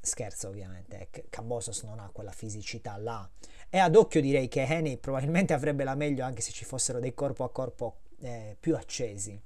[0.00, 3.28] scherzo ovviamente, Cambosos non ha quella fisicità là.
[3.68, 7.12] E ad occhio direi che Henny probabilmente avrebbe la meglio anche se ci fossero dei
[7.12, 9.38] corpo a corpo eh, più accesi.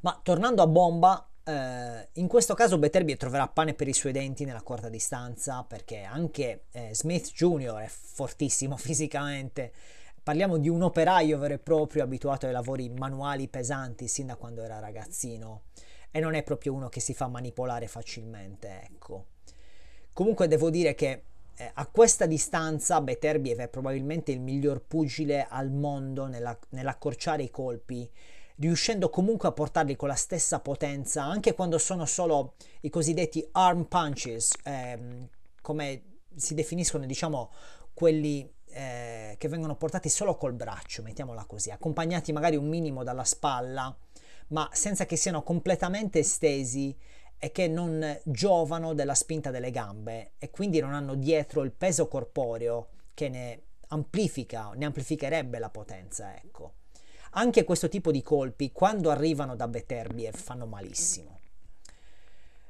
[0.00, 4.44] Ma tornando a bomba, eh, in questo caso Beterbiev troverà pane per i suoi denti
[4.44, 7.74] nella corta distanza perché anche eh, Smith Jr.
[7.74, 9.72] è fortissimo fisicamente
[10.24, 14.62] Parliamo di un operaio vero e proprio abituato ai lavori manuali pesanti sin da quando
[14.62, 15.64] era ragazzino
[16.10, 19.26] e non è proprio uno che si fa manipolare facilmente, ecco.
[20.14, 25.70] Comunque devo dire che eh, a questa distanza Beterbiev è probabilmente il miglior pugile al
[25.70, 28.10] mondo nella, nell'accorciare i colpi,
[28.56, 33.84] riuscendo comunque a portarli con la stessa potenza anche quando sono solo i cosiddetti arm
[33.84, 35.28] punches, ehm,
[35.60, 36.02] come
[36.34, 37.50] si definiscono, diciamo,
[37.92, 43.24] quelli eh, che vengono portati solo col braccio, mettiamola così, accompagnati magari un minimo dalla
[43.24, 43.96] spalla,
[44.48, 46.96] ma senza che siano completamente estesi
[47.38, 52.08] e che non giovano della spinta delle gambe e quindi non hanno dietro il peso
[52.08, 56.74] corporeo che ne amplifica, ne amplificherebbe la potenza, ecco.
[57.36, 61.33] Anche questo tipo di colpi, quando arrivano da Beterbiev, fanno malissimo.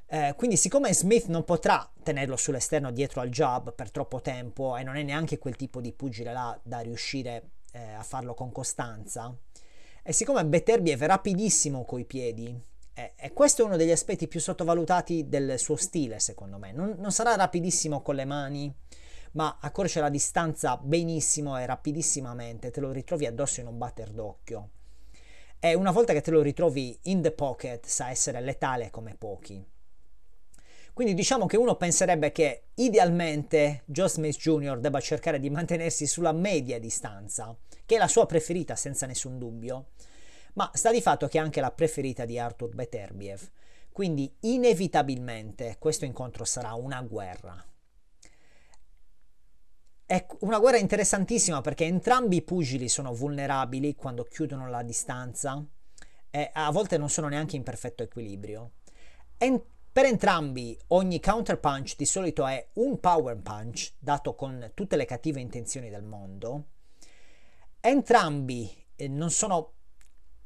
[0.07, 4.83] Eh, quindi siccome Smith non potrà tenerlo sull'esterno dietro al jab per troppo tempo e
[4.83, 9.35] non è neanche quel tipo di pugile là da riuscire eh, a farlo con costanza,
[10.03, 12.55] e siccome Beterbiev è rapidissimo coi piedi,
[12.93, 16.95] eh, e questo è uno degli aspetti più sottovalutati del suo stile secondo me, non,
[16.99, 18.73] non sarà rapidissimo con le mani,
[19.31, 24.69] ma accorce la distanza benissimo e rapidissimamente, te lo ritrovi addosso in un batter d'occhio.
[25.59, 29.73] E una volta che te lo ritrovi in the pocket sa essere letale come pochi.
[30.95, 34.79] Quindi diciamo che uno penserebbe che idealmente Joe Smith Jr.
[34.79, 37.53] debba cercare di mantenersi sulla media distanza,
[37.85, 39.87] che è la sua preferita senza nessun dubbio,
[40.53, 43.41] ma sta di fatto che è anche la preferita di Arthur Beterbiev.
[43.91, 47.61] Quindi inevitabilmente questo incontro sarà una guerra.
[50.05, 55.61] È una guerra interessantissima perché entrambi i pugili sono vulnerabili quando chiudono la distanza
[56.29, 58.75] e a volte non sono neanche in perfetto equilibrio.
[59.37, 64.97] Ent- per entrambi ogni counter punch di solito è un power punch dato con tutte
[64.97, 66.65] le cattive intenzioni del mondo.
[67.79, 69.71] Entrambi eh, non sono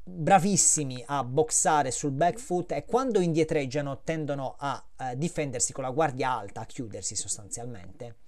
[0.04, 5.90] bravissimi a boxare sul back foot e quando indietreggiano tendono a eh, difendersi con la
[5.90, 8.18] guardia alta, a chiudersi sostanzialmente.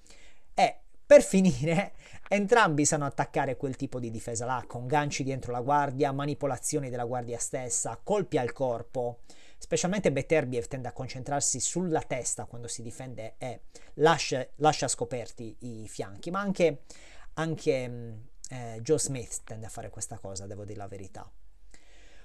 [0.55, 1.93] E per finire,
[2.27, 7.05] entrambi sanno attaccare quel tipo di difesa là, con ganci dietro la guardia, manipolazioni della
[7.05, 9.20] guardia stessa, colpi al corpo
[9.62, 13.60] specialmente Beterbiev tende a concentrarsi sulla testa quando si difende e
[13.94, 16.82] lascia, lascia scoperti i fianchi, ma anche,
[17.34, 18.12] anche mm,
[18.50, 21.30] eh, Joe Smith tende a fare questa cosa, devo dire la verità.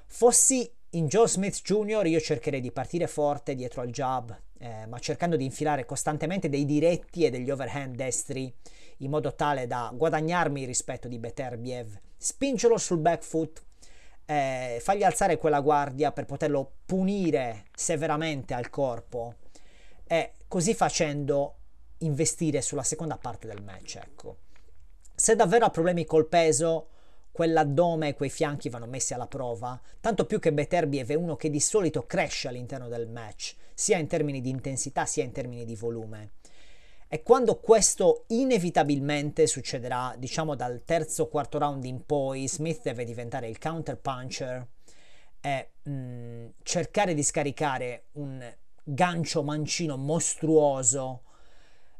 [0.07, 2.07] Fossi in Joe Smith Jr.
[2.07, 6.65] io cercherei di partire forte dietro al jab, eh, ma cercando di infilare costantemente dei
[6.65, 8.51] diretti e degli overhand destri
[8.97, 13.63] in modo tale da guadagnarmi il rispetto di Beterbiev, spingerlo sul back foot
[14.29, 19.35] eh, fargli alzare quella guardia per poterlo punire severamente al corpo
[20.05, 21.55] e così facendo
[21.99, 23.95] investire sulla seconda parte del match.
[23.95, 24.37] Ecco.
[25.15, 26.89] Se davvero ha problemi col peso,
[27.31, 31.49] quell'addome e quei fianchi vanno messi alla prova, tanto più che Beterbiev è uno che
[31.49, 35.75] di solito cresce all'interno del match, sia in termini di intensità sia in termini di
[35.75, 36.31] volume.
[37.09, 43.05] E quando questo inevitabilmente succederà, diciamo dal terzo o quarto round in poi, Smith deve
[43.05, 44.67] diventare il counter puncher
[45.39, 48.53] e mh, cercare di scaricare un
[48.83, 51.23] gancio mancino mostruoso,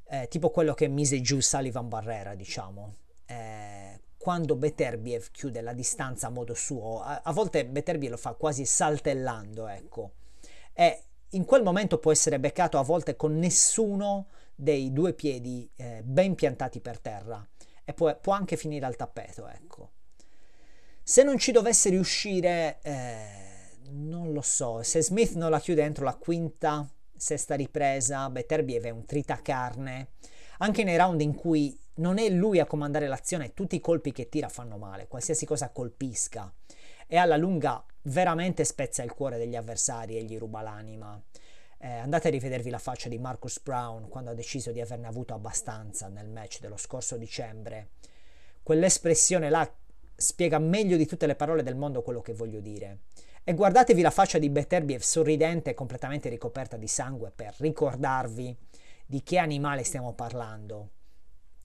[0.10, 2.96] eh, tipo quello che mise giù Sullivan Barrera, diciamo.
[3.26, 8.34] Eh, quando Beterbiev chiude la distanza a modo suo, a, a volte Beterbiev lo fa
[8.34, 10.12] quasi saltellando, ecco.
[10.74, 14.28] E in quel momento può essere beccato a volte con nessuno
[14.60, 17.48] dei due piedi eh, ben piantati per terra
[17.86, 19.92] e può, può, anche finire al tappeto, ecco.
[21.04, 26.04] Se non ci dovesse riuscire, eh, non lo so, se Smith non la chiude entro
[26.04, 30.10] la quinta, sesta ripresa, Beterbiev è un tritacarne,
[30.58, 34.28] anche nei round in cui non è lui a comandare l'azione, tutti i colpi che
[34.28, 36.52] tira fanno male, qualsiasi cosa colpisca
[37.08, 41.22] e alla lunga veramente spezza il cuore degli avversari e gli ruba l'anima.
[41.80, 45.34] Eh, andate a rivedervi la faccia di Marcus Brown quando ha deciso di averne avuto
[45.34, 47.90] abbastanza nel match dello scorso dicembre.
[48.64, 49.70] Quell'espressione là
[50.16, 53.02] spiega meglio di tutte le parole del mondo quello che voglio dire.
[53.44, 58.58] E guardatevi la faccia di Beterbiev sorridente e completamente ricoperta di sangue per ricordarvi
[59.06, 60.90] di che animale stiamo parlando.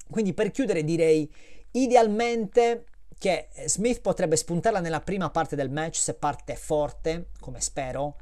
[0.09, 1.29] Quindi per chiudere direi
[1.73, 2.85] idealmente
[3.19, 8.17] che Smith potrebbe spuntarla nella prima parte del match se parte forte, come spero,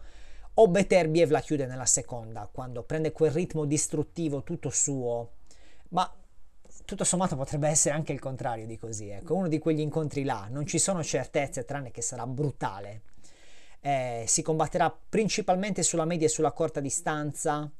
[0.60, 5.30] o Beterbiev la chiude nella seconda, quando prende quel ritmo distruttivo tutto suo.
[5.88, 6.12] Ma
[6.84, 10.48] tutto sommato potrebbe essere anche il contrario di così, ecco, uno di quegli incontri là,
[10.50, 13.02] non ci sono certezze tranne che sarà brutale.
[13.80, 17.70] Eh, si combatterà principalmente sulla media e sulla corta distanza.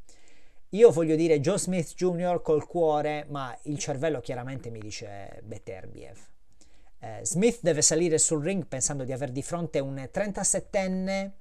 [0.70, 2.41] Io voglio dire Joe Smith Jr.
[2.41, 6.16] col cuore, ma il cervello chiaramente mi dice Beterbiev.
[7.01, 11.33] Eh, Smith deve salire sul ring pensando di avere di fronte un 37enne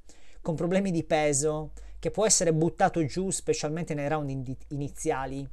[0.42, 5.48] con problemi di peso che può essere buttato giù specialmente nei round in- iniziali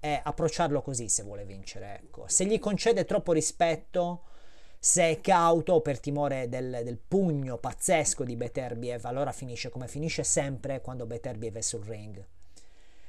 [0.00, 2.00] e approcciarlo così se vuole vincere.
[2.02, 2.24] Ecco.
[2.28, 4.22] Se gli concede troppo rispetto,
[4.78, 10.22] se è cauto per timore del, del pugno pazzesco di Beterbiev, allora finisce come finisce
[10.22, 12.24] sempre quando Beterbiev è sul ring.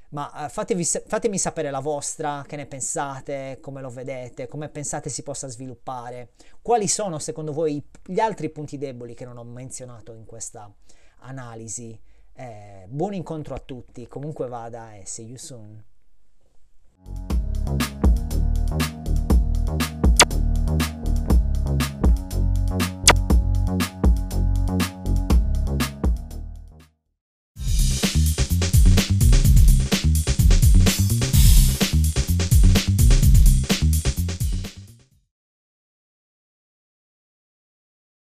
[0.09, 5.07] Ma uh, fatevi, fatemi sapere la vostra, che ne pensate, come lo vedete, come pensate
[5.07, 6.31] si possa sviluppare,
[6.63, 10.73] quali sono secondo voi gli altri punti deboli che non ho menzionato in questa
[11.19, 11.99] analisi.
[12.33, 15.83] Eh, buon incontro a tutti, comunque vada e see you soon.